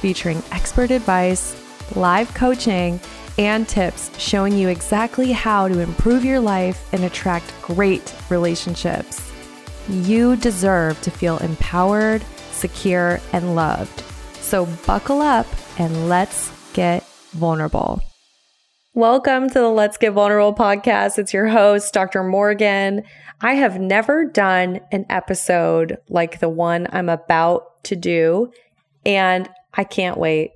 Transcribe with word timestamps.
featuring 0.00 0.42
expert 0.50 0.90
advice, 0.90 1.54
live 1.94 2.32
coaching, 2.34 2.98
and 3.38 3.68
tips 3.68 4.10
showing 4.18 4.56
you 4.56 4.68
exactly 4.68 5.32
how 5.32 5.68
to 5.68 5.78
improve 5.78 6.24
your 6.24 6.40
life 6.40 6.92
and 6.92 7.04
attract 7.04 7.54
great 7.62 8.14
relationships. 8.28 9.30
You 9.88 10.36
deserve 10.36 11.00
to 11.02 11.10
feel 11.10 11.38
empowered, 11.38 12.24
secure, 12.50 13.20
and 13.32 13.54
loved. 13.54 14.02
So 14.40 14.66
buckle 14.86 15.20
up 15.20 15.46
and 15.78 16.08
let's 16.08 16.50
get 16.72 17.06
vulnerable. 17.32 18.02
Welcome 18.94 19.48
to 19.48 19.54
the 19.54 19.68
Let's 19.68 19.96
Get 19.96 20.12
Vulnerable 20.12 20.54
podcast. 20.54 21.18
It's 21.18 21.32
your 21.32 21.46
host, 21.46 21.94
Dr. 21.94 22.24
Morgan. 22.24 23.04
I 23.40 23.54
have 23.54 23.80
never 23.80 24.24
done 24.24 24.80
an 24.90 25.06
episode 25.08 25.98
like 26.08 26.40
the 26.40 26.48
one 26.48 26.88
I'm 26.90 27.08
about 27.08 27.84
to 27.84 27.96
do, 27.96 28.50
and 29.06 29.48
I 29.74 29.84
can't 29.84 30.18
wait. 30.18 30.50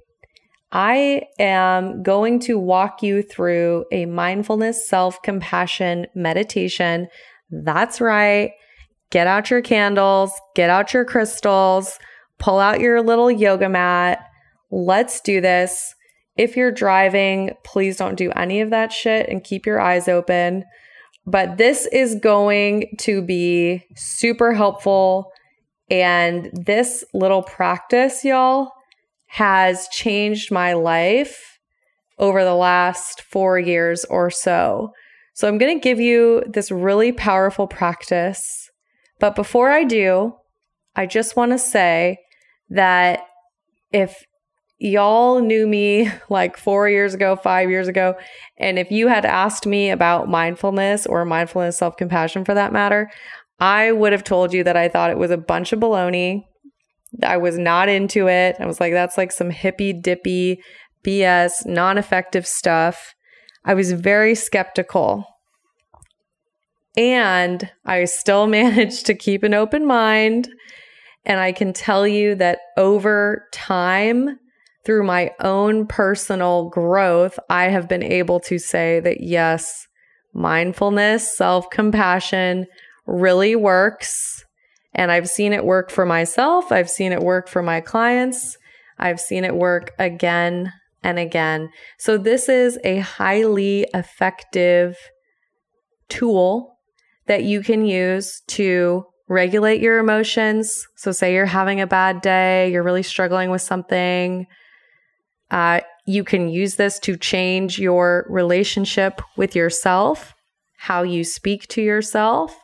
I 0.72 1.22
am 1.38 2.02
going 2.02 2.40
to 2.40 2.58
walk 2.58 3.02
you 3.02 3.22
through 3.22 3.84
a 3.92 4.06
mindfulness 4.06 4.88
self 4.88 5.22
compassion 5.22 6.06
meditation. 6.14 7.06
That's 7.50 8.00
right. 8.00 8.52
Get 9.10 9.28
out 9.28 9.50
your 9.50 9.62
candles, 9.62 10.32
get 10.56 10.70
out 10.70 10.92
your 10.92 11.04
crystals, 11.04 11.98
pull 12.38 12.58
out 12.58 12.80
your 12.80 13.00
little 13.00 13.30
yoga 13.30 13.68
mat. 13.68 14.18
Let's 14.72 15.20
do 15.20 15.40
this. 15.40 15.94
If 16.36 16.56
you're 16.56 16.72
driving, 16.72 17.52
please 17.62 17.96
don't 17.96 18.16
do 18.16 18.32
any 18.32 18.60
of 18.60 18.70
that 18.70 18.92
shit 18.92 19.28
and 19.28 19.44
keep 19.44 19.66
your 19.66 19.80
eyes 19.80 20.08
open. 20.08 20.64
But 21.26 21.58
this 21.58 21.86
is 21.86 22.16
going 22.16 22.96
to 23.00 23.22
be 23.22 23.86
super 23.94 24.52
helpful. 24.52 25.30
And 25.90 26.50
this 26.52 27.04
little 27.14 27.42
practice, 27.42 28.24
y'all, 28.24 28.72
has 29.34 29.88
changed 29.88 30.52
my 30.52 30.74
life 30.74 31.58
over 32.20 32.44
the 32.44 32.54
last 32.54 33.20
four 33.20 33.58
years 33.58 34.04
or 34.04 34.30
so. 34.30 34.92
So 35.34 35.48
I'm 35.48 35.58
going 35.58 35.77
to 35.77 35.82
give 35.82 35.98
you 35.98 36.44
this 36.46 36.70
really 36.70 37.10
powerful 37.10 37.66
practice. 37.66 38.70
But 39.18 39.34
before 39.34 39.72
I 39.72 39.82
do, 39.82 40.36
I 40.94 41.06
just 41.06 41.34
want 41.34 41.50
to 41.50 41.58
say 41.58 42.18
that 42.70 43.22
if 43.90 44.24
y'all 44.78 45.40
knew 45.40 45.66
me 45.66 46.12
like 46.28 46.56
four 46.56 46.88
years 46.88 47.12
ago, 47.12 47.34
five 47.34 47.68
years 47.68 47.88
ago, 47.88 48.14
and 48.58 48.78
if 48.78 48.92
you 48.92 49.08
had 49.08 49.24
asked 49.24 49.66
me 49.66 49.90
about 49.90 50.28
mindfulness 50.28 51.06
or 51.06 51.24
mindfulness 51.24 51.77
self 51.77 51.96
compassion 51.96 52.44
for 52.44 52.55
that 52.55 52.72
matter, 52.72 53.10
I 53.58 53.90
would 53.90 54.12
have 54.12 54.22
told 54.22 54.52
you 54.52 54.62
that 54.62 54.77
I 54.77 54.88
thought 54.88 55.10
it 55.10 55.18
was 55.18 55.32
a 55.32 55.36
bunch 55.36 55.72
of 55.72 55.80
baloney 55.80 56.44
I 57.22 57.36
was 57.36 57.58
not 57.58 57.88
into 57.88 58.28
it. 58.28 58.56
I 58.58 58.66
was 58.66 58.80
like, 58.80 58.92
that's 58.92 59.16
like 59.16 59.32
some 59.32 59.50
hippy 59.50 59.92
dippy 59.92 60.62
BS, 61.05 61.66
non 61.66 61.98
effective 61.98 62.46
stuff. 62.46 63.14
I 63.64 63.74
was 63.74 63.92
very 63.92 64.34
skeptical. 64.34 65.27
And 66.96 67.70
I 67.84 68.05
still 68.05 68.46
managed 68.48 69.06
to 69.06 69.14
keep 69.14 69.42
an 69.42 69.55
open 69.55 69.86
mind. 69.86 70.48
And 71.27 71.40
I 71.40 71.52
can 71.52 71.72
tell 71.72 72.06
you 72.06 72.34
that 72.34 72.58
over 72.77 73.46
time, 73.52 74.39
through 74.84 75.05
my 75.05 75.30
own 75.40 75.86
personal 75.86 76.68
growth, 76.68 77.39
I 77.48 77.64
have 77.64 77.89
been 77.89 78.02
able 78.02 78.40
to 78.40 78.58
say 78.58 79.00
that 79.00 79.22
yes, 79.22 79.86
mindfulness, 80.34 81.36
self 81.36 81.70
compassion 81.70 82.66
really 83.06 83.56
works. 83.56 84.43
And 84.94 85.10
I've 85.10 85.28
seen 85.28 85.52
it 85.52 85.64
work 85.64 85.90
for 85.90 86.06
myself. 86.06 86.70
I've 86.70 86.90
seen 86.90 87.12
it 87.12 87.20
work 87.20 87.48
for 87.48 87.62
my 87.62 87.80
clients. 87.80 88.56
I've 88.98 89.20
seen 89.20 89.44
it 89.44 89.55
work 89.55 89.92
again 89.98 90.72
and 91.02 91.18
again. 91.18 91.70
So, 91.98 92.16
this 92.16 92.48
is 92.48 92.78
a 92.84 92.98
highly 92.98 93.86
effective 93.92 94.96
tool 96.08 96.78
that 97.27 97.44
you 97.44 97.62
can 97.62 97.84
use 97.84 98.42
to 98.48 99.04
regulate 99.28 99.80
your 99.80 99.98
emotions. 99.98 100.86
So, 100.96 101.12
say 101.12 101.34
you're 101.34 101.46
having 101.46 101.80
a 101.80 101.86
bad 101.86 102.20
day, 102.20 102.70
you're 102.72 102.83
really 102.83 103.02
struggling 103.02 103.50
with 103.50 103.62
something. 103.62 104.46
Uh, 105.50 105.80
you 106.06 106.24
can 106.24 106.48
use 106.48 106.77
this 106.77 106.98
to 107.00 107.16
change 107.16 107.78
your 107.78 108.27
relationship 108.28 109.20
with 109.36 109.54
yourself, 109.54 110.34
how 110.77 111.02
you 111.02 111.24
speak 111.24 111.66
to 111.68 111.83
yourself, 111.83 112.56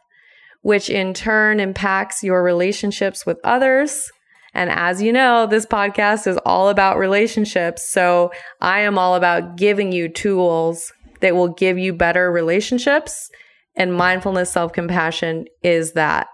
which 0.62 0.90
in 0.90 1.14
turn 1.14 1.60
impacts 1.60 2.22
your 2.22 2.42
relationships 2.42 3.24
with 3.24 3.38
others. 3.44 4.10
And 4.52 4.70
as 4.70 5.00
you 5.00 5.12
know, 5.12 5.46
this 5.46 5.64
podcast 5.64 6.26
is 6.26 6.38
all 6.44 6.68
about 6.68 6.98
relationships. 6.98 7.88
So 7.90 8.32
I 8.60 8.80
am 8.80 8.98
all 8.98 9.14
about 9.14 9.56
giving 9.56 9.92
you 9.92 10.08
tools 10.08 10.92
that 11.20 11.34
will 11.34 11.48
give 11.48 11.78
you 11.78 11.92
better 11.92 12.30
relationships. 12.30 13.30
And 13.76 13.94
mindfulness 13.94 14.50
self 14.50 14.72
compassion 14.72 15.46
is 15.62 15.92
that. 15.92 16.26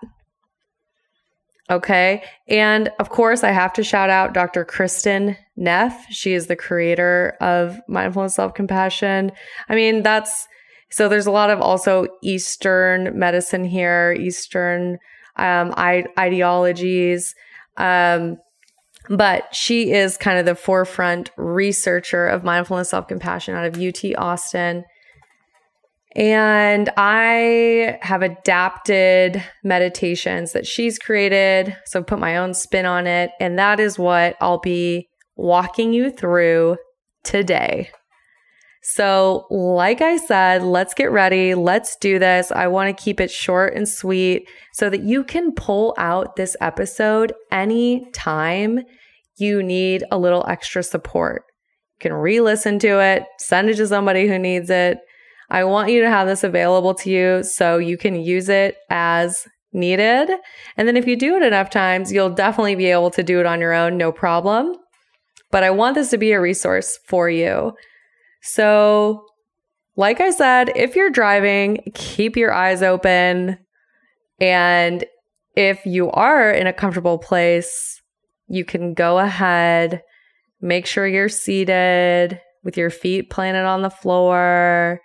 Okay. 1.68 2.22
And 2.48 2.90
of 2.98 3.10
course, 3.10 3.42
I 3.42 3.50
have 3.50 3.72
to 3.74 3.84
shout 3.84 4.08
out 4.08 4.34
Dr. 4.34 4.64
Kristin 4.64 5.36
Neff. 5.56 6.06
She 6.10 6.32
is 6.32 6.46
the 6.46 6.56
creator 6.56 7.36
of 7.40 7.78
mindfulness 7.88 8.34
self 8.34 8.54
compassion. 8.54 9.32
I 9.68 9.74
mean, 9.74 10.02
that's 10.02 10.46
so 10.90 11.08
there's 11.08 11.26
a 11.26 11.32
lot 11.32 11.50
of 11.50 11.60
also 11.60 12.06
Eastern 12.22 13.18
medicine 13.18 13.64
here, 13.64 14.16
Eastern 14.18 14.98
um, 15.36 15.74
I- 15.76 16.06
ideologies. 16.18 17.34
Um, 17.76 18.38
but 19.08 19.54
she 19.54 19.92
is 19.92 20.16
kind 20.16 20.38
of 20.38 20.46
the 20.46 20.54
forefront 20.54 21.30
researcher 21.36 22.26
of 22.26 22.44
mindfulness 22.44 22.90
self 22.90 23.08
compassion 23.08 23.54
out 23.54 23.64
of 23.64 23.80
UT 23.80 24.04
Austin. 24.16 24.84
And 26.16 26.88
I 26.96 27.98
have 28.00 28.22
adapted 28.22 29.42
meditations 29.62 30.52
that 30.52 30.66
she's 30.66 30.98
created. 30.98 31.76
So 31.84 32.00
I 32.00 32.02
put 32.02 32.18
my 32.18 32.38
own 32.38 32.54
spin 32.54 32.86
on 32.86 33.06
it. 33.06 33.30
And 33.38 33.58
that 33.58 33.80
is 33.80 33.98
what 33.98 34.34
I'll 34.40 34.60
be 34.60 35.08
walking 35.36 35.92
you 35.92 36.10
through 36.10 36.78
today. 37.22 37.90
So, 38.82 39.46
like 39.50 40.00
I 40.00 40.16
said, 40.16 40.62
let's 40.62 40.94
get 40.94 41.10
ready. 41.10 41.54
Let's 41.54 41.96
do 41.96 42.18
this. 42.18 42.52
I 42.52 42.68
want 42.68 42.96
to 42.96 43.02
keep 43.04 43.20
it 43.20 43.30
short 43.30 43.74
and 43.74 43.88
sweet 43.88 44.48
so 44.72 44.88
that 44.90 45.02
you 45.02 45.24
can 45.24 45.52
pull 45.52 45.94
out 45.98 46.36
this 46.36 46.56
episode 46.60 47.32
anytime 47.50 48.80
you 49.38 49.62
need 49.62 50.04
a 50.10 50.18
little 50.18 50.44
extra 50.48 50.82
support. 50.82 51.42
You 51.96 52.10
can 52.10 52.12
re 52.12 52.40
listen 52.40 52.78
to 52.80 53.00
it, 53.00 53.24
send 53.38 53.70
it 53.70 53.76
to 53.76 53.86
somebody 53.86 54.28
who 54.28 54.38
needs 54.38 54.70
it. 54.70 54.98
I 55.50 55.64
want 55.64 55.90
you 55.90 56.02
to 56.02 56.08
have 56.08 56.26
this 56.26 56.44
available 56.44 56.94
to 56.94 57.10
you 57.10 57.42
so 57.42 57.78
you 57.78 57.96
can 57.96 58.16
use 58.16 58.48
it 58.48 58.76
as 58.90 59.46
needed. 59.72 60.30
And 60.76 60.88
then 60.88 60.96
if 60.96 61.06
you 61.06 61.16
do 61.16 61.36
it 61.36 61.42
enough 61.42 61.70
times, 61.70 62.12
you'll 62.12 62.30
definitely 62.30 62.74
be 62.74 62.86
able 62.86 63.10
to 63.12 63.22
do 63.22 63.40
it 63.40 63.46
on 63.46 63.60
your 63.60 63.72
own, 63.72 63.96
no 63.96 64.10
problem. 64.10 64.74
But 65.50 65.62
I 65.62 65.70
want 65.70 65.94
this 65.94 66.10
to 66.10 66.18
be 66.18 66.32
a 66.32 66.40
resource 66.40 66.98
for 67.06 67.30
you. 67.30 67.72
So, 68.42 69.24
like 69.96 70.20
I 70.20 70.30
said, 70.30 70.72
if 70.76 70.94
you're 70.94 71.10
driving, 71.10 71.90
keep 71.94 72.36
your 72.36 72.52
eyes 72.52 72.82
open. 72.82 73.58
And 74.40 75.04
if 75.54 75.84
you 75.86 76.10
are 76.10 76.50
in 76.50 76.66
a 76.66 76.72
comfortable 76.72 77.18
place, 77.18 78.02
you 78.48 78.64
can 78.64 78.94
go 78.94 79.18
ahead, 79.18 80.02
make 80.60 80.86
sure 80.86 81.06
you're 81.06 81.28
seated 81.28 82.40
with 82.62 82.76
your 82.76 82.90
feet 82.90 83.30
planted 83.30 83.64
on 83.64 83.82
the 83.82 83.90
floor. 83.90 85.00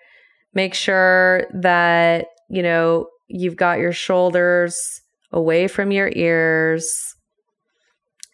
Make 0.54 0.74
sure 0.74 1.48
that, 1.54 2.26
you 2.50 2.62
know, 2.62 3.08
you've 3.28 3.56
got 3.56 3.80
your 3.80 3.94
shoulders 3.94 5.02
away 5.32 5.68
from 5.68 5.92
your 5.92 6.12
ears. 6.14 6.94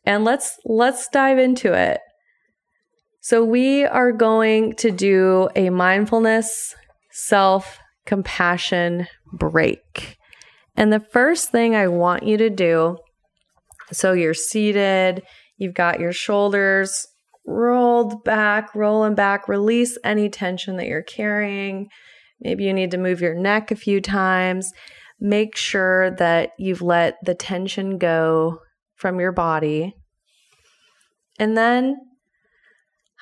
And 0.06 0.24
let's 0.24 0.58
let's 0.66 1.08
dive 1.10 1.38
into 1.38 1.74
it. 1.74 2.00
So, 3.30 3.44
we 3.44 3.84
are 3.84 4.14
going 4.14 4.76
to 4.76 4.90
do 4.90 5.50
a 5.54 5.70
mindfulness 5.70 6.74
self 7.12 7.78
compassion 8.06 9.06
break. 9.34 10.16
And 10.78 10.94
the 10.94 11.02
first 11.02 11.52
thing 11.52 11.76
I 11.76 11.90
want 11.90 12.24
you 12.24 12.38
to 12.38 12.50
do 12.50 12.96
so 13.92 14.14
you're 14.14 14.34
seated, 14.34 15.24
you've 15.58 15.74
got 15.74 16.00
your 16.00 16.14
shoulders 16.14 17.06
rolled 17.46 18.24
back, 18.24 18.74
rolling 18.74 19.16
back. 19.16 19.50
Release 19.50 19.98
any 20.06 20.30
tension 20.30 20.78
that 20.78 20.88
you're 20.88 21.04
carrying. 21.04 21.90
Maybe 22.40 22.64
you 22.64 22.72
need 22.72 22.92
to 22.92 22.98
move 22.98 23.20
your 23.20 23.36
neck 23.36 23.72
a 23.72 23.76
few 23.76 24.00
times. 24.00 24.72
Make 25.20 25.58
sure 25.58 26.12
that 26.12 26.52
you've 26.58 26.82
let 26.82 27.18
the 27.26 27.36
tension 27.36 27.98
go 27.98 28.60
from 28.96 29.20
your 29.20 29.34
body. 29.34 29.98
And 31.38 31.58
then 31.58 31.98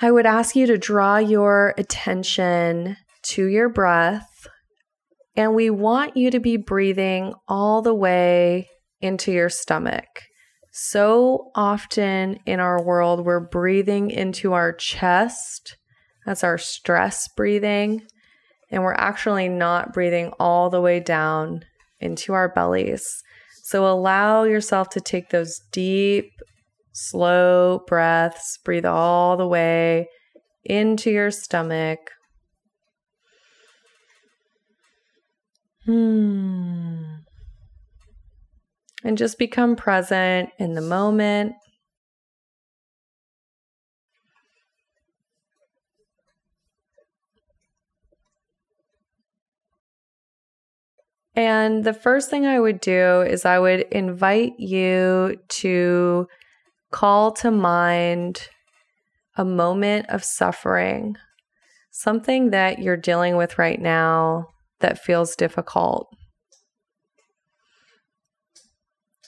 I 0.01 0.11
would 0.11 0.25
ask 0.25 0.55
you 0.55 0.67
to 0.67 0.77
draw 0.77 1.17
your 1.17 1.73
attention 1.77 2.97
to 3.23 3.45
your 3.45 3.69
breath. 3.69 4.47
And 5.35 5.55
we 5.55 5.69
want 5.69 6.15
you 6.17 6.31
to 6.31 6.39
be 6.39 6.57
breathing 6.57 7.33
all 7.47 7.81
the 7.81 7.93
way 7.93 8.69
into 9.01 9.31
your 9.31 9.49
stomach. 9.49 10.07
So 10.71 11.51
often 11.55 12.39
in 12.45 12.59
our 12.59 12.83
world, 12.83 13.25
we're 13.25 13.39
breathing 13.39 14.11
into 14.11 14.53
our 14.53 14.73
chest. 14.73 15.77
That's 16.25 16.43
our 16.43 16.57
stress 16.57 17.29
breathing. 17.35 18.03
And 18.71 18.83
we're 18.83 18.93
actually 18.93 19.47
not 19.47 19.93
breathing 19.93 20.33
all 20.39 20.69
the 20.69 20.81
way 20.81 20.99
down 20.99 21.63
into 21.99 22.33
our 22.33 22.49
bellies. 22.49 23.23
So 23.63 23.87
allow 23.87 24.43
yourself 24.43 24.89
to 24.89 25.01
take 25.01 25.29
those 25.29 25.59
deep, 25.71 26.31
slow 26.95 27.83
breaths. 27.87 28.57
Breathe 28.63 28.85
all 28.85 29.37
the 29.37 29.47
way 29.47 30.09
into 30.63 31.11
your 31.11 31.31
stomach. 31.31 31.99
Hmm 35.85 37.15
and 39.05 39.19
just 39.19 39.37
become 39.37 39.75
present 39.75 40.49
in 40.57 40.73
the 40.73 40.81
moment. 40.81 41.53
And 51.35 51.83
the 51.83 51.93
first 51.93 52.29
thing 52.29 52.47
I 52.47 52.59
would 52.59 52.79
do 52.79 53.21
is 53.21 53.45
I 53.45 53.59
would 53.59 53.81
invite 53.91 54.53
you 54.57 55.37
to 55.49 56.27
call 56.91 57.31
to 57.33 57.51
mind 57.51 58.47
a 59.37 59.45
moment 59.45 60.07
of 60.09 60.23
suffering, 60.23 61.17
something 61.91 62.51
that 62.51 62.79
you're 62.79 62.97
dealing 62.97 63.37
with 63.37 63.57
right 63.57 63.81
now 63.81 64.47
that 64.79 65.03
feels 65.03 65.35
difficult. 65.35 66.07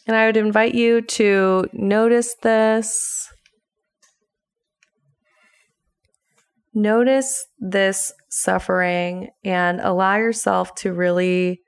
And 0.08 0.16
I 0.16 0.26
would 0.26 0.38
invite 0.38 0.74
you 0.74 1.02
to 1.02 1.68
notice 1.74 2.36
this. 2.42 3.30
Notice 6.74 7.46
this 7.60 8.14
suffering 8.30 9.30
and 9.44 9.82
allow 9.82 10.16
yourself 10.16 10.74
to 10.76 10.94
really 10.94 11.62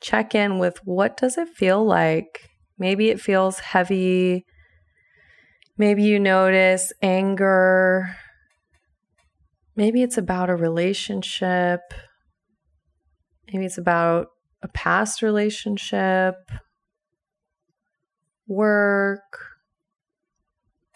check 0.00 0.34
in 0.34 0.58
with 0.58 0.78
what 0.84 1.16
does 1.16 1.38
it 1.38 1.48
feel 1.48 1.84
like? 1.84 2.48
Maybe 2.78 3.10
it 3.10 3.20
feels 3.20 3.60
heavy. 3.60 4.44
Maybe 5.78 6.02
you 6.02 6.18
notice 6.18 6.92
anger. 7.00 8.16
Maybe 9.76 10.02
it's 10.02 10.18
about 10.18 10.50
a 10.50 10.56
relationship. 10.56 11.80
Maybe 13.52 13.64
it's 13.64 13.78
about 13.78 14.26
a 14.60 14.68
past 14.68 15.22
relationship 15.22 16.34
work, 18.48 19.38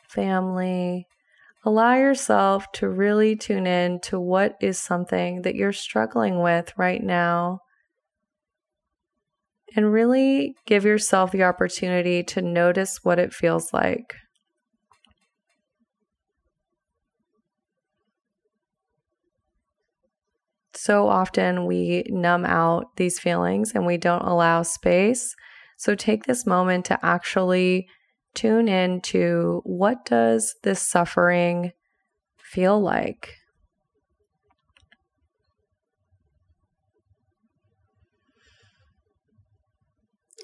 family. 0.08 1.06
Allow 1.64 1.94
yourself 1.94 2.72
to 2.72 2.88
really 2.88 3.36
tune 3.36 3.68
in 3.68 4.00
to 4.00 4.18
what 4.18 4.56
is 4.60 4.80
something 4.80 5.42
that 5.42 5.54
you're 5.54 5.72
struggling 5.72 6.42
with 6.42 6.72
right 6.76 7.02
now. 7.02 7.60
And 9.76 9.92
really 9.92 10.56
give 10.66 10.84
yourself 10.84 11.30
the 11.30 11.44
opportunity 11.44 12.24
to 12.24 12.42
notice 12.42 13.04
what 13.04 13.20
it 13.20 13.32
feels 13.32 13.72
like. 13.72 14.14
So 20.82 21.06
often 21.06 21.66
we 21.66 22.02
numb 22.08 22.44
out 22.44 22.96
these 22.96 23.20
feelings 23.20 23.70
and 23.72 23.86
we 23.86 23.98
don't 23.98 24.26
allow 24.26 24.64
space 24.64 25.32
so 25.76 25.94
take 25.94 26.24
this 26.24 26.44
moment 26.44 26.86
to 26.86 26.98
actually 27.06 27.86
tune 28.34 28.66
in 28.66 29.00
to 29.02 29.60
what 29.64 30.04
does 30.04 30.56
this 30.64 30.82
suffering 30.82 31.70
feel 32.36 32.80
like? 32.80 33.36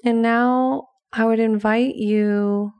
And 0.05 0.21
now 0.21 0.87
I 1.11 1.25
would 1.25 1.41
invite 1.41 1.95
you 1.95 2.71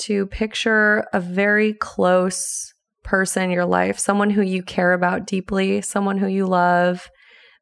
to 0.00 0.26
picture 0.26 1.06
a 1.14 1.20
very 1.20 1.72
close 1.72 2.74
person 3.08 3.44
in 3.44 3.50
your 3.50 3.66
life, 3.66 3.98
someone 3.98 4.30
who 4.30 4.42
you 4.42 4.62
care 4.62 4.92
about 4.92 5.26
deeply, 5.26 5.80
someone 5.80 6.18
who 6.18 6.28
you 6.28 6.46
love. 6.46 7.10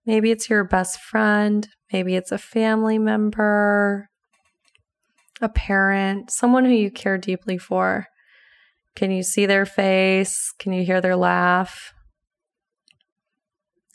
Maybe 0.05 0.31
it's 0.31 0.51
your 0.51 0.65
best 0.65 1.01
friend, 1.01 1.69
Maybe 1.93 2.17
it's 2.17 2.33
a 2.33 2.39
family 2.39 2.99
member, 2.99 4.09
a 5.41 5.49
parent, 5.49 6.31
someone 6.31 6.65
who 6.65 6.73
you 6.73 6.91
care 6.91 7.19
deeply 7.19 7.59
for. 7.59 8.09
Can 8.97 9.11
you 9.11 9.23
see 9.23 9.47
their 9.47 9.67
face? 9.67 10.53
Can 10.59 10.73
you 10.73 10.85
hear 10.85 11.01
their 11.01 11.17
laugh? 11.17 11.93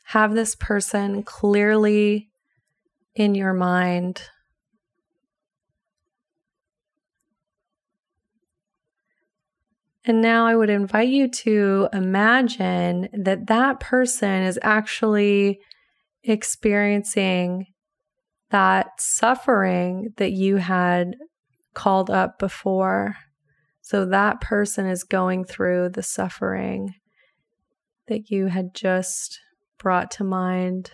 Have 0.06 0.34
this 0.34 0.56
person 0.56 1.24
clearly 1.24 2.30
in 3.16 3.36
your 3.36 3.54
mind. 3.54 4.24
And 10.04 10.22
now 10.22 10.48
I 10.48 10.56
would 10.56 10.70
invite 10.70 11.10
you 11.10 11.28
to 11.30 11.88
imagine 11.94 13.10
that 13.14 13.48
that 13.48 13.80
person 13.80 14.44
is 14.44 14.60
actually 14.64 15.60
experiencing 16.24 17.68
that 18.50 18.88
suffering 19.00 20.14
that 20.18 20.32
you 20.32 20.58
had 20.58 21.16
called 21.74 22.10
up 22.10 22.38
before. 22.40 23.16
So 23.82 24.06
that 24.06 24.42
person 24.42 24.88
is 24.88 25.04
going 25.04 25.46
through 25.46 25.90
the 25.90 26.04
suffering 26.04 26.96
that 28.08 28.30
you 28.30 28.48
had 28.48 28.74
just 28.74 29.40
brought 29.78 30.12
to 30.12 30.24
mind. 30.24 30.92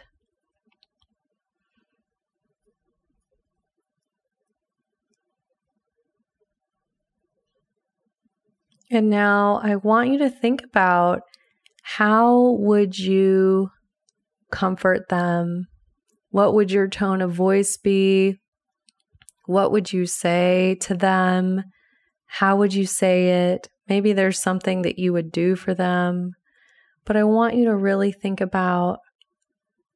And 8.89 9.10
now 9.10 9.60
I 9.63 9.75
want 9.75 10.10
you 10.10 10.17
to 10.20 10.29
think 10.29 10.63
about 10.63 11.22
how 11.82 12.51
would 12.60 12.98
you 12.98 13.72
comfort 14.50 15.10
them 15.10 15.67
what 16.38 16.53
would 16.53 16.72
your 16.72 16.88
tone 16.88 17.22
of 17.22 17.32
voice 17.32 17.77
be? 17.77 18.38
What 19.46 19.72
would 19.72 19.94
you 19.94 20.06
say 20.06 20.77
to 20.82 20.94
them? 20.94 21.63
How 22.25 22.58
would 22.58 22.74
you 22.74 22.86
say 22.86 23.51
it? 23.51 23.70
Maybe 23.88 24.13
there's 24.13 24.39
something 24.39 24.82
that 24.82 25.00
you 25.00 25.13
would 25.13 25.32
do 25.32 25.56
for 25.56 25.74
them. 25.74 26.36
But 27.06 27.15
I 27.15 27.24
want 27.24 27.56
you 27.56 27.65
to 27.65 27.75
really 27.75 28.12
think 28.12 28.41
about 28.41 29.00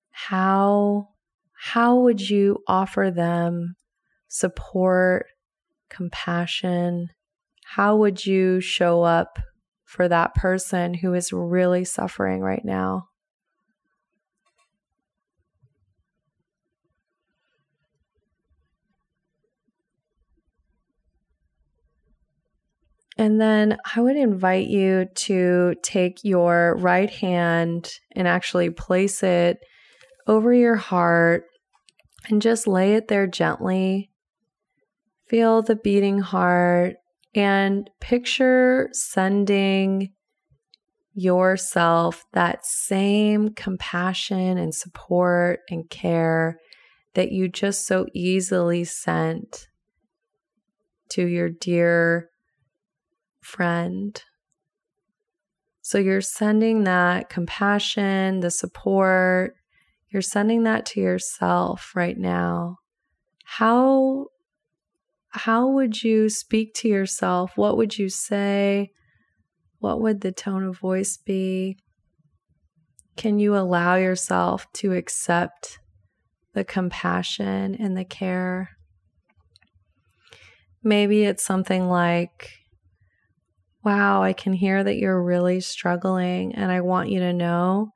how 0.09 1.09
how 1.53 1.99
would 1.99 2.27
you 2.27 2.63
offer 2.67 3.11
them 3.13 3.75
support, 4.27 5.27
compassion? 5.89 7.09
How 7.75 7.95
would 7.95 8.25
you 8.25 8.59
show 8.59 9.03
up 9.03 9.39
for 9.85 10.09
that 10.09 10.35
person 10.35 10.93
who 10.93 11.13
is 11.13 11.31
really 11.31 11.85
suffering 11.85 12.41
right 12.41 12.65
now? 12.65 13.07
And 23.17 23.39
then 23.39 23.77
I 23.95 24.01
would 24.01 24.17
invite 24.17 24.67
you 24.67 25.05
to 25.05 25.75
take 25.81 26.25
your 26.25 26.75
right 26.77 27.09
hand 27.09 27.89
and 28.11 28.27
actually 28.27 28.69
place 28.69 29.23
it 29.23 29.59
over 30.27 30.53
your 30.53 30.75
heart 30.75 31.45
and 32.27 32.41
just 32.41 32.67
lay 32.67 32.95
it 32.95 33.07
there 33.07 33.27
gently. 33.27 34.11
Feel 35.29 35.61
the 35.61 35.77
beating 35.77 36.19
heart 36.19 36.95
and 37.33 37.89
picture 37.99 38.89
sending 38.91 40.11
yourself 41.13 42.25
that 42.33 42.65
same 42.65 43.53
compassion 43.53 44.57
and 44.57 44.73
support 44.73 45.59
and 45.69 45.89
care 45.89 46.59
that 47.13 47.31
you 47.31 47.47
just 47.49 47.85
so 47.85 48.05
easily 48.13 48.83
sent 48.83 49.67
to 51.09 51.25
your 51.27 51.49
dear 51.49 52.29
friend, 53.41 54.23
So 55.81 55.97
you're 55.97 56.21
sending 56.21 56.83
that 56.85 57.29
compassion, 57.29 58.39
the 58.39 58.51
support, 58.51 59.55
you're 60.09 60.21
sending 60.21 60.63
that 60.63 60.85
to 60.87 61.01
yourself 61.01 61.91
right 61.95 62.17
now. 62.17 62.77
How 63.43 64.27
how 65.31 65.69
would 65.69 66.03
you 66.03 66.29
speak 66.29 66.73
to 66.75 66.87
yourself? 66.87 67.53
What 67.55 67.77
would 67.77 67.97
you 67.97 68.09
say? 68.09 68.91
What 69.79 70.01
would 70.01 70.21
the 70.21 70.31
tone 70.31 70.63
of 70.63 70.77
voice 70.77 71.17
be? 71.17 71.77
Can 73.15 73.39
you 73.39 73.55
allow 73.55 73.95
yourself 73.95 74.71
to 74.73 74.93
accept 74.93 75.79
the 76.53 76.63
compassion 76.63 77.75
and 77.75 77.97
the 77.97 78.03
care? 78.03 78.71
Maybe 80.83 81.23
it's 81.23 81.43
something 81.43 81.87
like, 81.87 82.49
Wow, 83.83 84.21
I 84.21 84.33
can 84.33 84.53
hear 84.53 84.83
that 84.83 84.97
you're 84.97 85.23
really 85.23 85.59
struggling, 85.59 86.53
and 86.53 86.71
I 86.71 86.81
want 86.81 87.09
you 87.09 87.19
to 87.21 87.33
know 87.33 87.89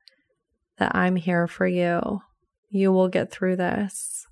that 0.79 0.95
I'm 0.95 1.15
here 1.15 1.47
for 1.47 1.67
you. 1.67 2.21
You 2.69 2.91
will 2.91 3.07
get 3.07 3.29
through 3.31 3.57
this. 3.57 4.25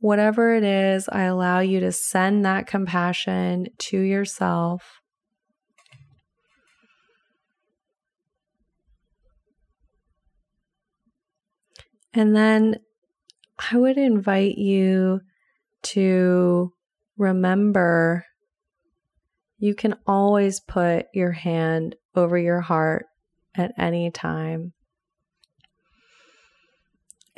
Whatever 0.00 0.54
it 0.54 0.64
is, 0.64 1.08
I 1.10 1.24
allow 1.24 1.60
you 1.60 1.80
to 1.80 1.92
send 1.92 2.44
that 2.44 2.66
compassion 2.66 3.68
to 3.78 4.00
yourself. 4.00 5.00
And 12.14 12.34
then 12.34 12.76
I 13.70 13.76
would 13.76 13.98
invite 13.98 14.56
you 14.56 15.20
to 15.82 16.72
remember 17.16 18.24
you 19.58 19.74
can 19.74 19.94
always 20.06 20.60
put 20.60 21.06
your 21.12 21.32
hand 21.32 21.94
over 22.14 22.38
your 22.38 22.60
heart 22.60 23.04
at 23.54 23.72
any 23.76 24.10
time. 24.10 24.72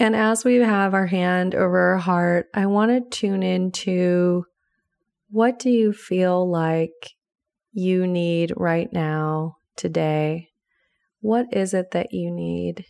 And 0.03 0.17
as 0.17 0.45
we 0.45 0.57
have 0.57 0.95
our 0.95 1.07
hand 1.07 1.55
over 1.55 1.93
our 1.93 1.99
heart, 1.99 2.49
I 2.53 2.67
want 2.67 2.91
to 2.91 3.17
tune 3.17 3.45
into 3.45 4.45
what 5.31 5.61
do 5.61 5.71
you 5.71 5.93
feel 5.93 6.51
like 6.51 7.13
you 7.73 8.09
need 8.09 8.53
right 8.57 8.93
now, 8.93 9.59
today? 9.77 10.49
What 11.21 11.55
is 11.55 11.73
it 11.73 11.93
that 11.93 12.13
you 12.13 12.33
need? 12.33 12.85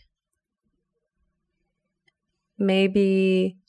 Maybe 2.57 3.59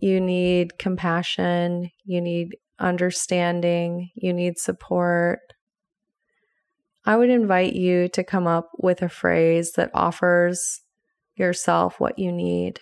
you 0.00 0.20
need 0.20 0.80
compassion, 0.80 1.92
you 2.04 2.20
need 2.20 2.56
understanding, 2.80 4.10
you 4.16 4.32
need 4.32 4.58
support. 4.58 5.38
I 7.04 7.16
would 7.16 7.30
invite 7.30 7.74
you 7.74 8.08
to 8.08 8.24
come 8.24 8.48
up 8.48 8.72
with 8.80 9.00
a 9.00 9.08
phrase 9.08 9.74
that 9.76 9.92
offers 9.94 10.80
yourself 11.36 12.00
what 12.00 12.18
you 12.18 12.32
need. 12.32 12.80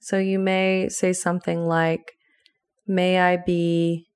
So 0.00 0.18
you 0.18 0.38
may 0.38 0.88
say 0.88 1.12
something 1.12 1.66
like, 1.66 2.12
May 2.86 3.20
I 3.20 3.36
be 3.36 4.08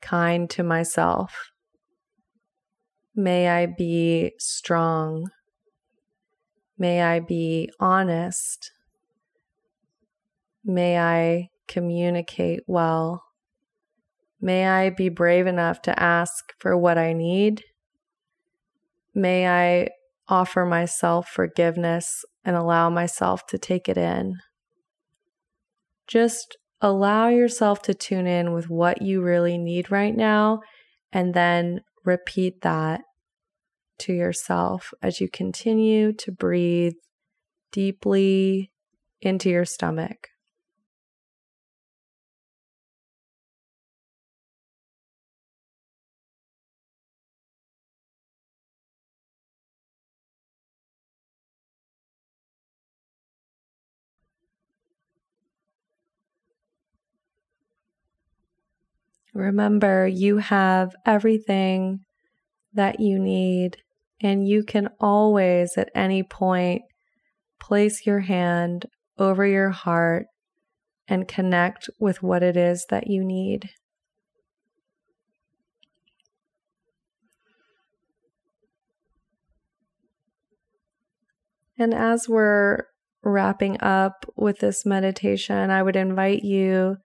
kind 0.00 0.48
to 0.50 0.62
myself. 0.62 1.50
May 3.14 3.48
I 3.48 3.66
be 3.66 4.32
strong. 4.38 5.30
May 6.78 7.02
I 7.02 7.20
be 7.20 7.70
honest. 7.80 8.70
May 10.64 10.98
I 10.98 11.48
communicate 11.66 12.60
well. 12.66 13.24
May 14.40 14.68
I 14.68 14.90
be 14.90 15.08
brave 15.08 15.46
enough 15.46 15.82
to 15.82 16.00
ask 16.00 16.52
for 16.58 16.76
what 16.76 16.98
I 16.98 17.12
need. 17.12 17.64
May 19.14 19.48
I 19.48 19.88
offer 20.28 20.66
myself 20.66 21.28
forgiveness 21.28 22.24
and 22.46 22.56
allow 22.56 22.88
myself 22.88 23.44
to 23.48 23.58
take 23.58 23.88
it 23.88 23.98
in. 23.98 24.36
Just 26.06 26.56
allow 26.80 27.28
yourself 27.28 27.82
to 27.82 27.94
tune 27.94 28.28
in 28.28 28.52
with 28.52 28.70
what 28.70 29.02
you 29.02 29.20
really 29.20 29.58
need 29.58 29.90
right 29.90 30.14
now 30.14 30.60
and 31.12 31.34
then 31.34 31.80
repeat 32.04 32.62
that 32.62 33.00
to 33.98 34.12
yourself 34.12 34.94
as 35.02 35.20
you 35.20 35.28
continue 35.28 36.12
to 36.12 36.30
breathe 36.30 36.94
deeply 37.72 38.70
into 39.20 39.50
your 39.50 39.64
stomach. 39.64 40.28
Remember, 59.36 60.06
you 60.06 60.38
have 60.38 60.96
everything 61.04 62.00
that 62.72 63.00
you 63.00 63.18
need, 63.18 63.76
and 64.22 64.48
you 64.48 64.64
can 64.64 64.88
always, 64.98 65.76
at 65.76 65.90
any 65.94 66.22
point, 66.22 66.80
place 67.60 68.06
your 68.06 68.20
hand 68.20 68.86
over 69.18 69.46
your 69.46 69.68
heart 69.68 70.24
and 71.06 71.28
connect 71.28 71.90
with 72.00 72.22
what 72.22 72.42
it 72.42 72.56
is 72.56 72.86
that 72.88 73.08
you 73.08 73.22
need. 73.22 73.68
And 81.78 81.92
as 81.92 82.26
we're 82.26 82.84
wrapping 83.22 83.76
up 83.82 84.24
with 84.34 84.60
this 84.60 84.86
meditation, 84.86 85.70
I 85.70 85.82
would 85.82 85.96
invite 85.96 86.42
you 86.42 86.96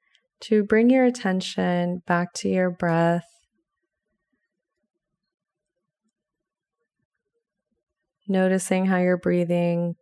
to 0.42 0.64
bring 0.64 0.90
your 0.90 1.06
attention 1.06 2.02
back 2.08 2.34
to 2.34 2.50
your 2.50 2.72
breath. 2.72 3.28
Noticing 8.28 8.86
how 8.86 8.98
you're 8.98 9.18
breathing 9.18 9.96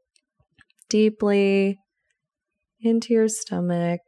deeply 0.90 1.80
into 2.82 3.14
your 3.14 3.28
stomach. 3.28 4.02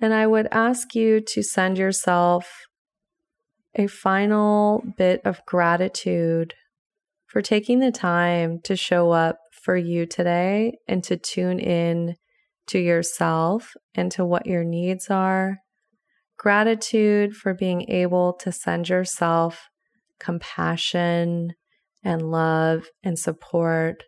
And 0.00 0.12
I 0.12 0.26
would 0.26 0.48
ask 0.50 0.94
you 0.94 1.20
to 1.28 1.42
send 1.42 1.78
yourself 1.78 2.66
a 3.74 3.86
final 3.86 4.84
bit 4.96 5.20
of 5.24 5.44
gratitude 5.46 6.54
for 7.26 7.40
taking 7.42 7.80
the 7.80 7.90
time 7.90 8.60
to 8.64 8.76
show 8.76 9.10
up 9.10 9.38
for 9.62 9.76
you 9.76 10.06
today 10.06 10.76
and 10.86 11.02
to 11.04 11.16
tune 11.16 11.58
in 11.58 12.16
to 12.68 12.78
yourself 12.78 13.74
and 13.94 14.10
to 14.12 14.24
what 14.24 14.46
your 14.46 14.64
needs 14.64 15.10
are. 15.10 15.58
Gratitude 16.38 17.34
for 17.34 17.54
being 17.54 17.88
able 17.90 18.32
to 18.34 18.50
send 18.50 18.88
yourself 18.88 19.68
compassion 20.18 21.52
and 22.02 22.22
love 22.30 22.86
and 23.02 23.18
support. 23.18 24.04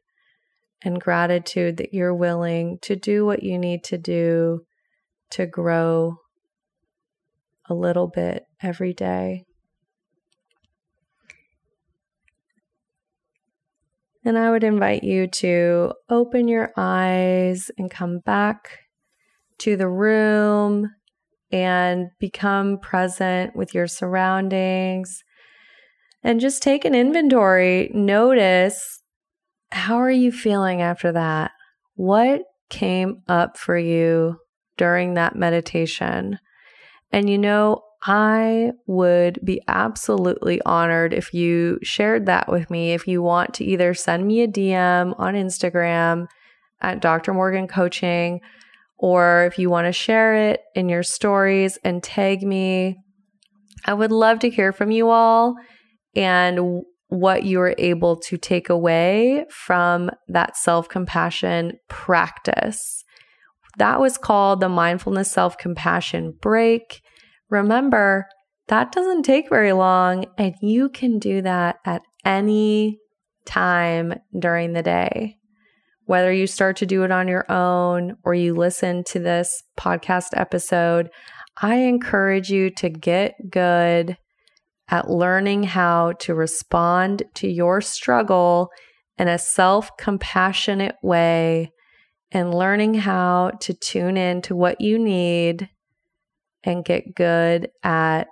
And 0.82 1.00
gratitude 1.00 1.78
that 1.78 1.94
you're 1.94 2.14
willing 2.14 2.78
to 2.82 2.94
do 2.96 3.24
what 3.24 3.42
you 3.42 3.58
need 3.58 3.82
to 3.84 3.98
do 3.98 4.60
to 5.30 5.46
grow 5.46 6.18
a 7.68 7.74
little 7.74 8.08
bit 8.08 8.44
every 8.62 8.92
day. 8.92 9.44
And 14.26 14.36
I 14.36 14.50
would 14.50 14.64
invite 14.64 15.04
you 15.04 15.28
to 15.28 15.92
open 16.10 16.48
your 16.48 16.72
eyes 16.76 17.70
and 17.78 17.88
come 17.88 18.18
back 18.18 18.80
to 19.58 19.76
the 19.76 19.88
room 19.88 20.90
and 21.52 22.08
become 22.18 22.80
present 22.80 23.54
with 23.54 23.72
your 23.72 23.86
surroundings 23.86 25.22
and 26.24 26.40
just 26.40 26.60
take 26.60 26.84
an 26.84 26.92
inventory. 26.92 27.88
Notice 27.94 29.00
how 29.70 29.94
are 29.98 30.10
you 30.10 30.32
feeling 30.32 30.82
after 30.82 31.12
that? 31.12 31.52
What 31.94 32.42
came 32.68 33.22
up 33.28 33.56
for 33.56 33.78
you 33.78 34.38
during 34.76 35.14
that 35.14 35.36
meditation? 35.36 36.40
And 37.12 37.30
you 37.30 37.38
know, 37.38 37.82
I 38.02 38.72
would 38.86 39.40
be 39.44 39.60
absolutely 39.68 40.60
honored 40.62 41.12
if 41.12 41.34
you 41.34 41.78
shared 41.82 42.26
that 42.26 42.50
with 42.50 42.70
me. 42.70 42.92
If 42.92 43.08
you 43.08 43.22
want 43.22 43.54
to 43.54 43.64
either 43.64 43.94
send 43.94 44.26
me 44.26 44.42
a 44.42 44.48
DM 44.48 45.14
on 45.18 45.34
Instagram 45.34 46.26
at 46.80 47.00
Dr. 47.00 47.32
Morgan 47.34 47.66
Coaching, 47.66 48.40
or 48.98 49.44
if 49.44 49.58
you 49.58 49.70
want 49.70 49.86
to 49.86 49.92
share 49.92 50.50
it 50.50 50.60
in 50.74 50.88
your 50.88 51.02
stories 51.02 51.78
and 51.84 52.02
tag 52.02 52.42
me, 52.42 52.96
I 53.84 53.94
would 53.94 54.12
love 54.12 54.38
to 54.40 54.50
hear 54.50 54.72
from 54.72 54.90
you 54.90 55.10
all 55.10 55.56
and 56.14 56.82
what 57.08 57.44
you 57.44 57.58
were 57.58 57.74
able 57.78 58.16
to 58.16 58.36
take 58.36 58.68
away 58.68 59.46
from 59.50 60.10
that 60.28 60.56
self 60.56 60.88
compassion 60.88 61.74
practice. 61.88 63.04
That 63.78 64.00
was 64.00 64.18
called 64.18 64.60
the 64.60 64.68
mindfulness 64.68 65.30
self 65.30 65.58
compassion 65.58 66.34
break. 66.40 67.02
Remember, 67.50 68.26
that 68.68 68.92
doesn't 68.92 69.22
take 69.22 69.48
very 69.48 69.72
long, 69.72 70.26
and 70.36 70.54
you 70.60 70.88
can 70.88 71.18
do 71.18 71.42
that 71.42 71.76
at 71.84 72.02
any 72.24 72.98
time 73.44 74.14
during 74.36 74.72
the 74.72 74.82
day. 74.82 75.36
Whether 76.06 76.32
you 76.32 76.46
start 76.46 76.76
to 76.78 76.86
do 76.86 77.04
it 77.04 77.10
on 77.10 77.28
your 77.28 77.50
own 77.50 78.16
or 78.24 78.34
you 78.34 78.54
listen 78.54 79.04
to 79.08 79.18
this 79.18 79.62
podcast 79.78 80.28
episode, 80.34 81.10
I 81.60 81.76
encourage 81.76 82.50
you 82.50 82.70
to 82.70 82.88
get 82.88 83.34
good 83.50 84.16
at 84.88 85.10
learning 85.10 85.64
how 85.64 86.12
to 86.20 86.34
respond 86.34 87.24
to 87.34 87.48
your 87.48 87.80
struggle 87.80 88.70
in 89.18 89.28
a 89.28 89.38
self 89.38 89.96
compassionate 89.96 90.96
way 91.02 91.72
and 92.30 92.54
learning 92.54 92.94
how 92.94 93.52
to 93.60 93.72
tune 93.72 94.16
in 94.16 94.42
to 94.42 94.54
what 94.54 94.80
you 94.80 94.98
need 94.98 95.68
and 96.66 96.84
get 96.84 97.14
good 97.14 97.68
at 97.82 98.24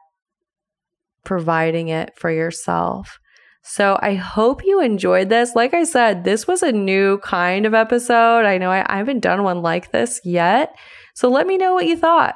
providing 1.25 1.88
it 1.88 2.12
for 2.17 2.31
yourself. 2.31 3.19
So 3.62 3.99
I 4.03 4.14
hope 4.14 4.64
you 4.64 4.81
enjoyed 4.81 5.31
this. 5.31 5.55
Like 5.55 5.73
I 5.73 5.85
said, 5.85 6.25
this 6.25 6.47
was 6.47 6.62
a 6.62 6.71
new 6.71 7.19
kind 7.19 7.64
of 7.64 7.73
episode. 7.73 8.45
I 8.45 8.59
know 8.59 8.71
I, 8.71 8.85
I 8.93 8.99
haven't 8.99 9.21
done 9.21 9.43
one 9.43 9.62
like 9.62 9.91
this 9.91 10.21
yet. 10.23 10.75
So 11.14 11.31
let 11.31 11.47
me 11.47 11.57
know 11.57 11.73
what 11.73 11.87
you 11.87 11.97
thought. 11.97 12.35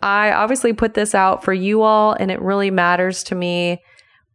I 0.00 0.32
obviously 0.32 0.72
put 0.72 0.94
this 0.94 1.14
out 1.14 1.44
for 1.44 1.52
you 1.52 1.82
all, 1.82 2.14
and 2.14 2.30
it 2.30 2.40
really 2.40 2.70
matters 2.70 3.22
to 3.24 3.34
me 3.34 3.82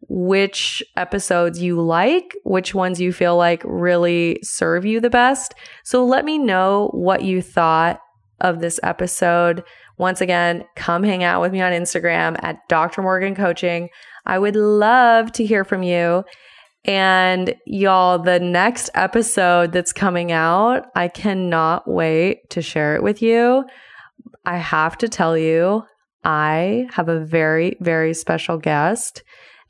which 0.08 0.82
episodes 0.96 1.62
you 1.62 1.82
like, 1.82 2.36
which 2.44 2.74
ones 2.74 3.01
you 3.01 3.12
feel 3.12 3.36
like 3.36 3.62
really 3.65 4.39
serve 4.41 4.86
you 4.86 5.00
the 5.00 5.10
best. 5.10 5.53
So 5.84 6.06
let 6.06 6.25
me 6.25 6.38
know 6.38 6.89
what 6.94 7.24
you 7.24 7.41
thought 7.41 8.00
of 8.39 8.60
this 8.60 8.79
episode. 8.82 9.63
Once 10.00 10.22
again, 10.22 10.63
come 10.77 11.03
hang 11.03 11.25
out 11.25 11.41
with 11.41 11.51
me 11.51 11.62
on 11.62 11.74
Instagram 11.74 12.41
at 12.41 12.65
Dr. 12.70 13.01
Morgan 13.01 13.36
Coaching. 13.36 13.89
I 14.25 14.39
would 14.39 14.56
love 14.56 15.34
to 15.34 15.46
hear 15.46 15.65
from 15.65 15.84
you. 15.84 16.24
And 16.86 17.53
y'all, 17.65 18.18
the 18.18 18.39
next 18.39 18.89
episode 18.96 19.74
that's 19.74 19.91
coming 19.91 20.32
out, 20.32 20.86
I 20.96 21.10
cannot 21.10 21.86
wait 21.86 22.50
to 22.51 22.62
share 22.62 22.96
it 22.96 23.03
with 23.03 23.22
you. 23.22 23.65
I 24.46 24.56
have 24.58 24.98
to 25.00 25.10
tell 25.10 25.38
you, 25.38 25.84
I 26.24 26.88
have 26.94 27.10
a 27.10 27.20
very, 27.20 27.75
very 27.82 28.13
special 28.13 28.58
guest, 28.58 29.22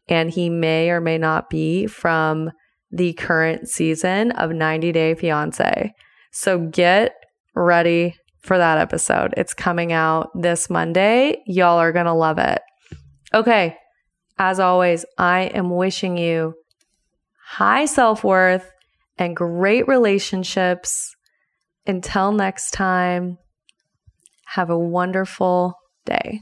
and 0.07 0.29
he 0.29 0.47
may 0.47 0.91
or 0.91 1.01
may 1.01 1.17
not 1.17 1.49
be 1.49 1.87
from 1.87 2.51
the 2.91 3.13
current 3.13 3.67
season 3.67 4.31
of 4.33 4.51
90 4.51 4.91
Day 4.91 5.15
Fiance. 5.15 5.91
So 6.31 6.59
get 6.59 7.13
ready 7.55 8.15
for 8.41 8.57
that 8.57 8.77
episode. 8.77 9.33
It's 9.37 9.53
coming 9.53 9.91
out 9.91 10.29
this 10.33 10.69
Monday. 10.69 11.41
Y'all 11.45 11.77
are 11.77 11.91
going 11.91 12.05
to 12.05 12.13
love 12.13 12.37
it. 12.37 12.61
Okay. 13.33 13.75
As 14.37 14.59
always, 14.59 15.05
I 15.17 15.41
am 15.41 15.69
wishing 15.69 16.17
you 16.17 16.53
high 17.45 17.85
self 17.85 18.23
worth 18.23 18.71
and 19.17 19.35
great 19.35 19.87
relationships. 19.87 21.15
Until 21.85 22.31
next 22.31 22.71
time, 22.71 23.37
have 24.45 24.69
a 24.69 24.77
wonderful 24.77 25.73
day. 26.05 26.41